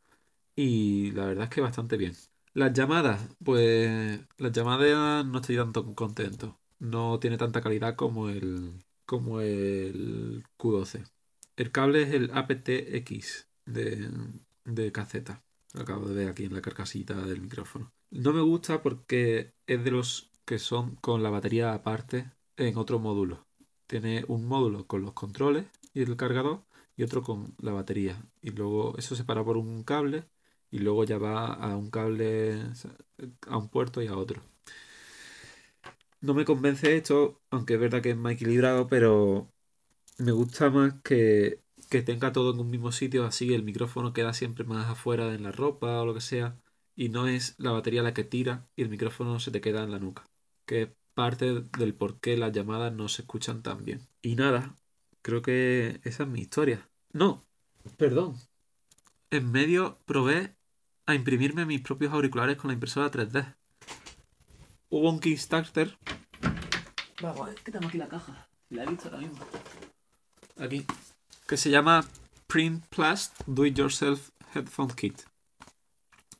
Y 0.56 1.10
la 1.12 1.26
verdad 1.26 1.44
es 1.44 1.50
que 1.50 1.60
bastante 1.60 1.96
bien. 1.96 2.14
Las 2.52 2.72
llamadas, 2.72 3.28
pues 3.44 4.20
las 4.38 4.52
llamadas 4.52 5.26
no 5.26 5.38
estoy 5.40 5.56
tanto 5.56 5.94
contento. 5.94 6.60
No 6.78 7.18
tiene 7.18 7.36
tanta 7.36 7.60
calidad 7.60 7.96
como 7.96 8.28
el 8.28 8.84
como 9.06 9.40
el 9.40 10.44
Q12. 10.56 11.04
El 11.56 11.72
cable 11.72 12.02
es 12.02 12.12
el 12.12 12.30
aptX 12.32 13.48
de, 13.64 14.10
de 14.64 14.92
caseta. 14.92 15.42
Lo 15.72 15.82
acabo 15.82 16.08
de 16.08 16.14
ver 16.14 16.28
aquí 16.28 16.44
en 16.44 16.54
la 16.54 16.62
carcasita 16.62 17.14
del 17.14 17.40
micrófono. 17.40 17.92
No 18.10 18.32
me 18.32 18.40
gusta 18.40 18.82
porque 18.82 19.54
es 19.66 19.84
de 19.84 19.90
los 19.90 20.30
que 20.44 20.58
son 20.58 20.96
con 20.96 21.22
la 21.22 21.30
batería 21.30 21.74
aparte 21.74 22.30
en 22.56 22.76
otro 22.76 22.98
módulo. 22.98 23.46
Tiene 23.86 24.24
un 24.28 24.46
módulo 24.46 24.86
con 24.86 25.02
los 25.02 25.12
controles 25.12 25.66
y 25.94 26.02
el 26.02 26.16
cargador 26.16 26.62
y 26.96 27.02
otro 27.02 27.22
con 27.22 27.54
la 27.60 27.72
batería. 27.72 28.22
Y 28.42 28.50
luego 28.50 28.96
eso 28.98 29.16
se 29.16 29.24
para 29.24 29.44
por 29.44 29.56
un 29.56 29.84
cable 29.84 30.24
y 30.70 30.78
luego 30.78 31.04
ya 31.04 31.18
va 31.18 31.54
a 31.54 31.76
un 31.76 31.90
cable, 31.90 32.62
a 33.48 33.58
un 33.58 33.68
puerto 33.68 34.02
y 34.02 34.08
a 34.08 34.16
otro. 34.16 34.42
No 36.20 36.34
me 36.34 36.44
convence 36.44 36.96
esto, 36.96 37.40
aunque 37.50 37.74
es 37.74 37.80
verdad 37.80 38.02
que 38.02 38.10
es 38.10 38.16
más 38.16 38.32
equilibrado, 38.34 38.88
pero 38.88 39.52
me 40.18 40.32
gusta 40.32 40.70
más 40.70 40.94
que, 41.02 41.60
que 41.90 42.02
tenga 42.02 42.32
todo 42.32 42.52
en 42.54 42.60
un 42.60 42.70
mismo 42.70 42.92
sitio, 42.92 43.24
así 43.26 43.54
el 43.54 43.64
micrófono 43.64 44.12
queda 44.12 44.32
siempre 44.34 44.64
más 44.64 44.88
afuera 44.88 45.34
en 45.34 45.42
la 45.42 45.52
ropa 45.52 46.00
o 46.02 46.06
lo 46.06 46.14
que 46.14 46.20
sea, 46.22 46.58
y 46.96 47.10
no 47.10 47.28
es 47.28 47.56
la 47.58 47.72
batería 47.72 48.02
la 48.02 48.14
que 48.14 48.24
tira 48.24 48.68
y 48.76 48.82
el 48.82 48.88
micrófono 48.90 49.40
se 49.40 49.50
te 49.50 49.60
queda 49.60 49.84
en 49.84 49.92
la 49.92 49.98
nuca, 49.98 50.24
que 50.66 50.96
parte 51.14 51.62
del 51.78 51.94
por 51.94 52.20
qué 52.20 52.36
las 52.36 52.52
llamadas 52.52 52.92
no 52.92 53.08
se 53.08 53.22
escuchan 53.22 53.62
tan 53.62 53.84
bien. 53.84 54.06
Y 54.22 54.36
nada, 54.36 54.74
creo 55.22 55.42
que 55.42 56.00
esa 56.04 56.24
es 56.24 56.28
mi 56.28 56.40
historia. 56.40 56.88
No, 57.12 57.44
perdón. 57.96 58.36
En 59.30 59.50
medio 59.50 59.98
probé 60.04 60.54
a 61.06 61.14
imprimirme 61.14 61.66
mis 61.66 61.80
propios 61.80 62.12
auriculares 62.12 62.56
con 62.56 62.68
la 62.68 62.74
impresora 62.74 63.10
3D. 63.10 63.54
Hubo 64.90 65.10
un 65.10 65.20
Kickstarter. 65.20 65.96
Vamos, 67.20 67.50
es 67.50 67.60
que 67.60 67.72
tengo 67.72 67.88
aquí 67.88 67.98
la 67.98 68.08
caja. 68.08 68.48
La 68.70 68.84
he 68.84 68.86
visto 68.86 69.08
ahora 69.08 69.18
mismo. 69.18 69.38
Aquí. 70.58 70.84
Que 71.46 71.56
se 71.56 71.70
llama 71.70 72.04
Print 72.46 72.84
Plus 72.86 73.30
Do 73.46 73.66
It 73.66 73.76
Yourself 73.76 74.30
Headphone 74.54 74.94
Kit. 74.94 75.22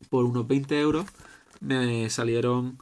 Por 0.08 0.24
unos 0.24 0.46
20 0.46 0.80
euros 0.80 1.06
me 1.60 2.08
salieron 2.10 2.78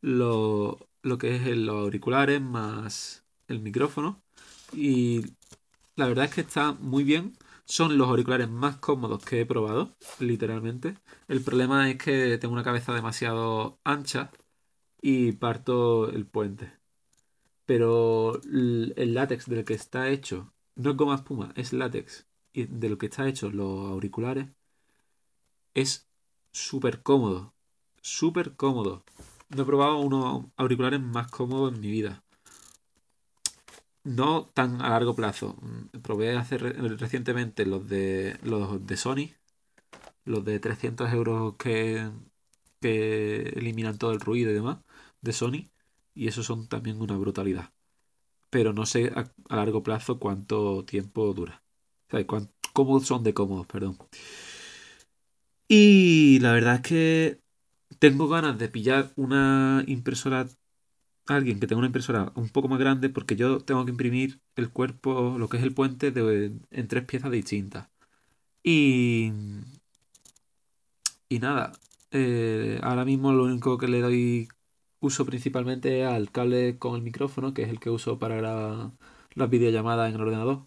lo, 0.00 0.78
lo 1.04 1.18
que 1.18 1.36
es 1.36 1.56
los 1.56 1.76
auriculares 1.76 2.40
más 2.40 3.24
el 3.48 3.60
micrófono. 3.60 4.22
Y 4.72 5.22
la 5.96 6.08
verdad 6.08 6.26
es 6.26 6.34
que 6.34 6.40
está 6.40 6.72
muy 6.72 7.04
bien. 7.04 7.36
Son 7.66 7.96
los 7.98 8.08
auriculares 8.08 8.48
más 8.50 8.76
cómodos 8.78 9.24
que 9.24 9.40
he 9.40 9.46
probado, 9.46 9.96
literalmente. 10.18 10.96
El 11.28 11.42
problema 11.42 11.90
es 11.90 11.98
que 11.98 12.38
tengo 12.38 12.54
una 12.54 12.64
cabeza 12.64 12.92
demasiado 12.94 13.78
ancha 13.84 14.30
y 15.00 15.32
parto 15.32 16.10
el 16.10 16.26
puente. 16.26 16.72
Pero 17.66 18.40
el 18.42 19.14
látex 19.14 19.46
del 19.46 19.64
que 19.64 19.74
está 19.74 20.10
hecho, 20.10 20.52
no 20.74 20.90
es 20.90 20.96
goma 20.96 21.16
espuma, 21.16 21.52
es 21.56 21.72
látex. 21.72 22.26
Y 22.52 22.64
de 22.66 22.88
lo 22.88 22.98
que 22.98 23.06
está 23.06 23.28
hecho 23.28 23.50
los 23.50 23.90
auriculares 23.90 24.48
es 25.74 26.08
súper 26.52 27.02
cómodo. 27.02 27.54
Súper 28.02 28.54
cómodo. 28.56 29.04
No 29.48 29.62
he 29.62 29.66
probado 29.66 29.98
unos 30.00 30.46
auriculares 30.56 31.00
más 31.00 31.30
cómodos 31.30 31.72
en 31.74 31.80
mi 31.80 31.90
vida. 31.90 32.22
No 34.04 34.46
tan 34.54 34.82
a 34.82 34.90
largo 34.90 35.14
plazo. 35.14 35.56
Mm, 35.62 36.00
Probé 36.00 36.36
hace 36.36 36.58
re- 36.58 36.72
recientemente 36.96 37.64
los 37.66 37.88
de 37.88 38.38
los 38.42 38.86
de 38.86 38.96
Sony, 38.96 39.30
los 40.24 40.44
de 40.44 40.60
300 40.60 41.12
euros 41.12 41.56
que, 41.58 42.10
que 42.80 43.50
eliminan 43.56 43.98
todo 43.98 44.12
el 44.12 44.20
ruido 44.20 44.50
y 44.50 44.54
demás 44.54 44.78
de 45.22 45.32
Sony, 45.32 45.70
y 46.14 46.28
esos 46.28 46.46
son 46.46 46.68
también 46.68 47.00
una 47.00 47.16
brutalidad. 47.16 47.72
Pero 48.50 48.72
no 48.72 48.86
sé 48.86 49.12
a, 49.16 49.30
largo 49.56 49.82
plazo 49.82 50.18
cuánto 50.20 50.84
tiempo 50.86 51.32
dura. 51.34 51.62
O 52.08 52.10
sea, 52.18 52.26
cómo 52.74 53.00
son 53.00 53.24
de 53.24 53.34
cómodos, 53.34 53.66
perdón. 53.66 53.98
Y 55.68 56.38
la 56.40 56.52
verdad 56.52 56.76
es 56.76 56.80
que 56.82 57.43
tengo 57.98 58.28
ganas 58.28 58.58
de 58.58 58.68
pillar 58.68 59.12
una 59.16 59.84
impresora, 59.86 60.48
alguien 61.26 61.60
que 61.60 61.66
tenga 61.66 61.78
una 61.80 61.88
impresora 61.88 62.32
un 62.36 62.48
poco 62.50 62.68
más 62.68 62.78
grande, 62.78 63.08
porque 63.10 63.36
yo 63.36 63.60
tengo 63.60 63.84
que 63.84 63.92
imprimir 63.92 64.40
el 64.56 64.70
cuerpo, 64.70 65.36
lo 65.38 65.48
que 65.48 65.58
es 65.58 65.62
el 65.64 65.74
puente, 65.74 66.08
en 66.70 66.88
tres 66.88 67.04
piezas 67.04 67.30
distintas. 67.30 67.88
Y. 68.62 69.32
Y 71.28 71.38
nada, 71.40 71.72
eh, 72.10 72.78
ahora 72.82 73.04
mismo 73.04 73.32
lo 73.32 73.44
único 73.44 73.78
que 73.78 73.88
le 73.88 74.00
doy 74.00 74.48
uso 75.00 75.26
principalmente 75.26 76.04
al 76.04 76.30
cable 76.30 76.78
con 76.78 76.96
el 76.96 77.02
micrófono, 77.02 77.54
que 77.54 77.62
es 77.62 77.68
el 77.70 77.80
que 77.80 77.90
uso 77.90 78.18
para 78.18 78.40
las 79.34 79.50
videollamadas 79.50 80.08
en 80.10 80.16
el 80.16 80.20
ordenador. 80.22 80.66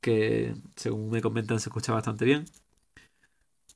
Que 0.00 0.54
según 0.76 1.10
me 1.10 1.22
comentan 1.22 1.60
se 1.60 1.68
escucha 1.68 1.92
bastante 1.92 2.24
bien 2.24 2.44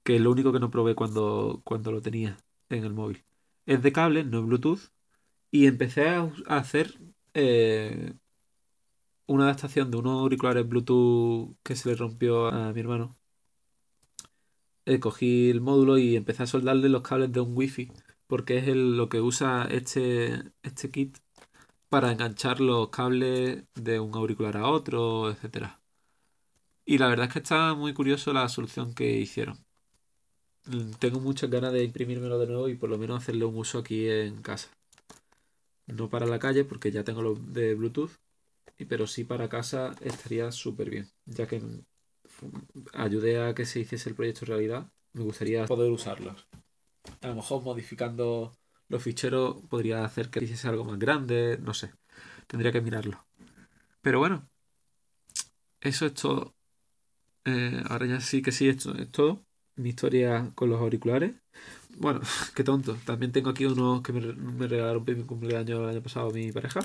que 0.07 0.17
es 0.17 0.23
lo 0.23 0.31
único 0.33 0.53
que 0.53 0.61
no 0.61 0.71
probé 0.71 0.95
cuando, 0.95 1.63
cuando 1.65 1.93
lo 1.93 2.01
tenía 2.03 2.39
en 2.71 2.85
el 2.85 2.95
móvil. 2.95 3.25
Es 3.67 3.83
de 3.83 3.93
cable, 3.93 4.25
no 4.25 4.41
es 4.41 4.47
Bluetooth. 4.47 4.93
Y 5.51 5.67
empecé 5.67 6.09
a, 6.09 6.31
hacer 6.49 6.95
eh, 7.35 8.15
una 9.27 9.45
adaptación 9.45 9.91
de 9.91 9.99
unos 9.99 10.21
auriculares 10.23 10.69
Bluetooth 10.69 11.57
que 11.63 11.77
se 11.77 11.89
le 11.91 11.97
rompió 11.97 12.49
a 12.49 12.73
mi 12.73 12.81
hermano. 12.81 13.17
Eh, 14.85 15.01
cogí 15.01 15.51
el 15.51 15.61
módulo 15.61 15.99
y 15.99 16.17
empecé 16.17 16.45
a 16.45 16.47
soldarle 16.47 16.89
los 16.89 17.03
cables 17.03 17.33
de 17.33 17.41
un 17.41 17.57
wifi 17.57 17.91
porque 18.27 18.59
es 18.59 18.69
lo 18.69 19.09
que 19.09 19.21
usa 19.21 19.67
este, 19.71 20.43
este 20.63 20.91
kit 20.91 21.19
para 21.89 22.13
enganchar 22.13 22.61
los 22.61 22.91
cables 22.91 23.65
de 23.75 24.01
un 24.01 24.15
auricular 24.15 24.57
a 24.59 24.69
otro, 24.69 25.31
etcétera. 25.31 25.81
Y 26.85 26.99
la 26.99 27.09
verdad 27.09 27.27
es 27.27 27.33
que 27.33 27.39
está 27.41 27.75
muy 27.75 27.95
curioso 27.95 28.33
la 28.33 28.49
solución 28.49 28.95
que 28.95 29.19
hicieron 29.19 29.66
tengo 30.99 31.21
muchas 31.21 31.51
ganas 31.51 31.73
de 31.73 31.85
imprimírmelo 31.85 32.39
de 32.39 32.47
nuevo 32.47 32.69
y 32.69 32.75
por 32.75 32.91
lo 32.91 32.99
menos 32.99 33.23
hacerle 33.23 33.45
un 33.45 33.57
uso 33.57 33.79
aquí 33.79 34.09
en 34.09 34.43
casa. 34.43 34.69
No 35.87 36.11
para 36.11 36.27
la 36.27 36.39
calle 36.39 36.65
porque 36.65 36.91
ya 36.91 37.05
tengo 37.05 37.23
lo 37.23 37.35
de 37.35 37.75
Bluetooth, 37.75 38.11
pero 38.89 39.07
sí 39.07 39.25
para 39.25 39.49
casa 39.49 39.95
estaría 40.01 40.51
súper 40.51 40.91
bien, 40.91 41.09
ya 41.25 41.47
que 41.47 41.63
ayudé 42.93 43.41
a 43.41 43.55
que 43.55 43.65
se 43.65 43.81
hiciese 43.81 44.09
el 44.11 44.17
proyecto 44.17 44.47
realidad. 44.47 44.91
Me 45.13 45.23
gustaría 45.23 45.65
poder 45.67 45.91
usarlos. 45.93 46.47
A 47.21 47.29
lo 47.29 47.37
mejor 47.37 47.63
modificando 47.63 48.53
los 48.89 49.03
ficheros 49.03 49.63
podría 49.69 50.05
hacer 50.05 50.31
que 50.31 50.45
hiciese 50.45 50.69
algo 50.69 50.85
más 50.85 50.99
grande, 50.99 51.59
no 51.63 51.73
sé. 51.73 51.93
Tendría 52.49 52.73
que 52.73 52.81
mirarlo. 52.81 53.25
Pero 54.03 54.19
bueno, 54.19 54.49
eso 55.81 56.07
es 56.07 56.15
todo. 56.15 56.55
Eh, 57.45 57.81
ahora 57.89 58.07
ya 58.07 58.21
sí 58.21 58.43
que 58.43 58.51
sí, 58.51 58.69
esto 58.69 58.95
es 58.97 59.11
todo 59.11 59.46
mi 59.77 59.91
historia 59.91 60.51
con 60.55 60.71
los 60.71 60.81
auriculares. 60.81 61.35
Bueno, 61.99 62.21
qué 62.55 62.65
tonto. 62.65 62.97
También 63.05 63.33
tengo 63.33 63.51
aquí 63.51 63.65
unos 63.67 64.03
que 64.03 64.13
me, 64.13 64.21
regalaron 64.67 65.05
mi 65.07 65.25
cumpleaños 65.25 65.81
el 65.81 65.89
año 65.89 66.03
pasado 66.03 66.31
mi 66.31 66.53
pareja. 66.53 66.81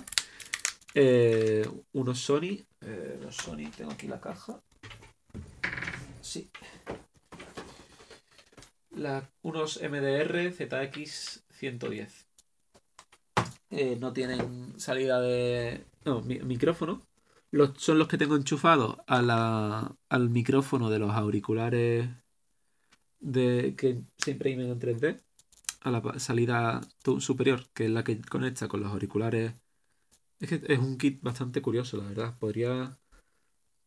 Eh, 0.94 1.68
unos 1.94 2.20
Sony. 2.20 2.64
Eh, 2.82 3.20
los 3.22 3.36
Sony, 3.36 3.70
tengo 3.76 3.92
aquí 3.92 4.08
la 4.08 4.20
caja. 4.20 4.62
Sí. 6.22 6.50
unos 9.42 9.82
MDR 9.82 10.52
ZX 10.52 11.44
110. 11.50 12.28
Eh, 13.72 13.98
no 14.00 14.12
tienen 14.12 14.80
salida 14.80 15.22
de. 15.22 15.86
No, 16.04 16.22
micrófono. 16.22 17.02
Los, 17.52 17.72
son 17.78 18.00
los 18.00 18.08
que 18.08 18.18
tengo 18.18 18.36
enchufados 18.38 18.98
al 19.08 20.30
micrófono 20.30 20.90
de 20.90 21.00
los 21.00 21.12
auriculares 21.12 22.10
de, 23.22 23.76
que 23.78 24.02
se 24.18 24.32
imprimen 24.32 24.70
en 24.70 24.80
3D 24.80 25.22
a 25.82 25.92
la 25.92 26.20
salida 26.20 26.82
superior, 27.20 27.66
que 27.74 27.86
es 27.86 27.92
la 27.92 28.04
que 28.04 28.20
conecta 28.22 28.68
con 28.68 28.82
los 28.82 28.92
auriculares. 28.92 29.54
Es 30.40 30.50
que 30.50 30.62
es 30.68 30.80
un 30.80 30.98
kit 30.98 31.22
bastante 31.22 31.62
curioso, 31.62 31.98
la 31.98 32.06
verdad. 32.06 32.38
Podría 32.38 32.98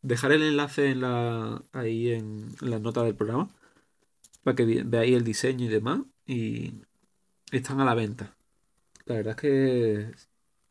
dejar 0.03 0.33
el 0.33 0.43
enlace 0.43 0.91
en 0.91 1.01
la, 1.01 1.63
ahí 1.73 2.11
en, 2.11 2.55
la 2.61 2.79
nota 2.79 3.03
del 3.03 3.17
programa 3.17 3.51
para 4.43 4.55
que 4.57 4.65
veáis 4.85 5.17
el 5.17 5.25
diseño 5.25 5.67
y 5.67 5.69
demás. 5.69 6.01
Y 6.27 6.75
están 7.51 7.81
a 7.81 7.85
la 7.85 7.95
venta. 7.95 8.37
La 9.07 9.17
verdad 9.17 9.35
es 9.37 9.41
que 9.41 10.11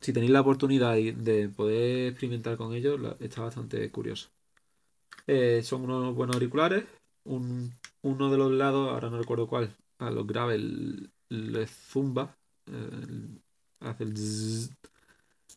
si 0.01 0.13
tenéis 0.13 0.31
la 0.31 0.41
oportunidad 0.41 0.95
de 0.95 1.49
poder 1.49 2.07
experimentar 2.07 2.57
con 2.57 2.73
ellos, 2.73 2.99
está 3.19 3.41
bastante 3.41 3.89
curioso. 3.91 4.29
Eh, 5.27 5.61
son 5.63 5.83
unos 5.83 6.13
buenos 6.15 6.35
auriculares, 6.35 6.85
un 7.23 7.73
uno 8.03 8.29
de 8.31 8.37
los 8.37 8.51
lados, 8.51 8.89
ahora 8.89 9.09
no 9.09 9.17
recuerdo 9.19 9.47
cuál, 9.47 9.75
a 9.99 10.11
los 10.11 10.27
graves 10.27 10.61
le 11.29 11.67
zumba, 11.67 12.37
hace 13.79 14.03
el 14.03 14.17
zzz. 14.17 14.71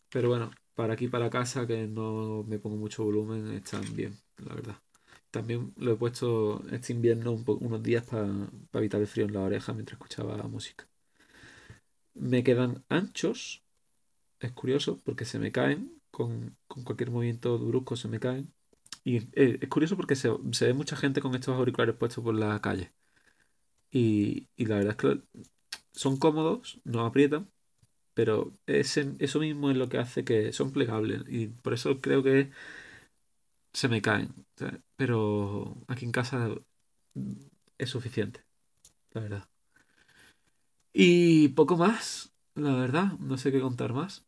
Pero 0.09 0.29
bueno, 0.29 0.51
para 0.75 0.93
aquí, 0.93 1.07
para 1.07 1.29
casa, 1.29 1.67
que 1.67 1.87
no 1.87 2.43
me 2.47 2.59
pongo 2.59 2.77
mucho 2.77 3.03
volumen, 3.05 3.51
están 3.53 3.83
bien, 3.95 4.17
la 4.37 4.55
verdad. 4.55 4.77
También 5.31 5.73
lo 5.77 5.93
he 5.93 5.95
puesto 5.97 6.63
este 6.71 6.93
invierno 6.93 7.33
unos 7.33 7.83
días 7.83 8.05
para 8.05 8.27
evitar 8.73 9.01
el 9.01 9.07
frío 9.07 9.25
en 9.27 9.33
la 9.33 9.41
oreja 9.41 9.73
mientras 9.73 9.99
escuchaba 9.99 10.37
música. 10.47 10.87
Me 12.15 12.43
quedan 12.43 12.83
anchos, 12.89 13.63
es 14.39 14.51
curioso, 14.53 14.99
porque 15.05 15.25
se 15.25 15.39
me 15.39 15.51
caen, 15.51 16.01
con, 16.11 16.57
con 16.67 16.83
cualquier 16.83 17.11
movimiento 17.11 17.57
brusco 17.59 17.95
se 17.97 18.09
me 18.09 18.19
caen. 18.19 18.53
Y 19.07 19.17
eh, 19.35 19.59
es 19.61 19.69
curioso 19.69 19.95
porque 19.95 20.15
se, 20.17 20.29
ve 20.65 20.73
mucha 20.73 20.97
gente 20.97 21.21
con 21.21 21.33
estos 21.33 21.55
auriculares 21.57 21.95
puestos 21.95 22.21
por 22.23 22.35
la 22.35 22.59
calle. 22.59 22.91
Y, 23.91 24.49
la 24.57 24.75
verdad 24.77 24.91
es 24.91 24.97
que 24.97 25.21
son 25.93 26.17
cómodos, 26.17 26.81
no 26.83 27.05
aprietan, 27.05 27.49
pero 28.13 28.53
eso 28.67 29.39
mismo 29.39 29.71
es 29.71 29.77
lo 29.77 29.89
que 29.89 29.99
hace 29.99 30.25
que 30.25 30.53
son 30.53 30.71
plegables. 30.73 31.23
Y 31.29 31.47
por 31.47 31.73
eso 31.73 32.01
creo 32.01 32.23
que 32.23 32.51
se 33.73 33.87
me 33.87 34.01
caen. 34.01 34.33
Pero 34.97 35.77
aquí 35.87 36.05
en 36.05 36.11
casa 36.11 36.49
es 37.77 37.89
suficiente, 37.89 38.43
la 39.13 39.21
verdad. 39.21 39.49
Y 40.93 41.49
poco 41.49 41.77
más, 41.77 42.33
la 42.55 42.75
verdad, 42.75 43.13
no 43.19 43.37
sé 43.37 43.51
qué 43.53 43.61
contar 43.61 43.93
más. 43.93 44.25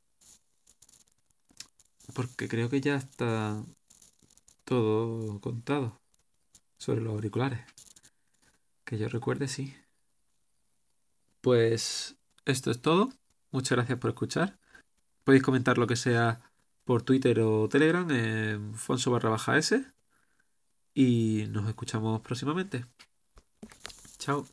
Porque 2.13 2.47
creo 2.47 2.69
que 2.69 2.81
ya 2.81 2.95
está 2.95 3.63
todo 4.69 5.41
contado 5.41 5.99
sobre 6.77 7.01
los 7.01 7.13
auriculares. 7.13 7.60
Que 8.86 8.99
yo 8.99 9.10
recuerde, 9.10 9.47
sí. 9.47 9.75
Pues 11.41 12.17
esto 12.45 12.69
es 12.69 12.79
todo. 12.79 13.10
Muchas 13.49 13.77
gracias 13.77 13.97
por 13.97 14.12
escuchar. 14.12 14.60
Podéis 15.23 15.41
comentar 15.43 15.79
lo 15.79 15.88
que 15.88 15.95
sea 15.95 16.41
por 16.84 17.01
Twitter 17.01 17.39
o 17.39 17.67
Telegram 17.67 18.10
en 18.12 18.75
Fonso 18.75 19.10
baja 19.10 19.58
S. 19.58 19.84
Y 20.93 21.45
nos 21.49 21.67
escuchamos 21.67 22.21
próximamente. 22.21 22.86
Chao. 24.19 24.45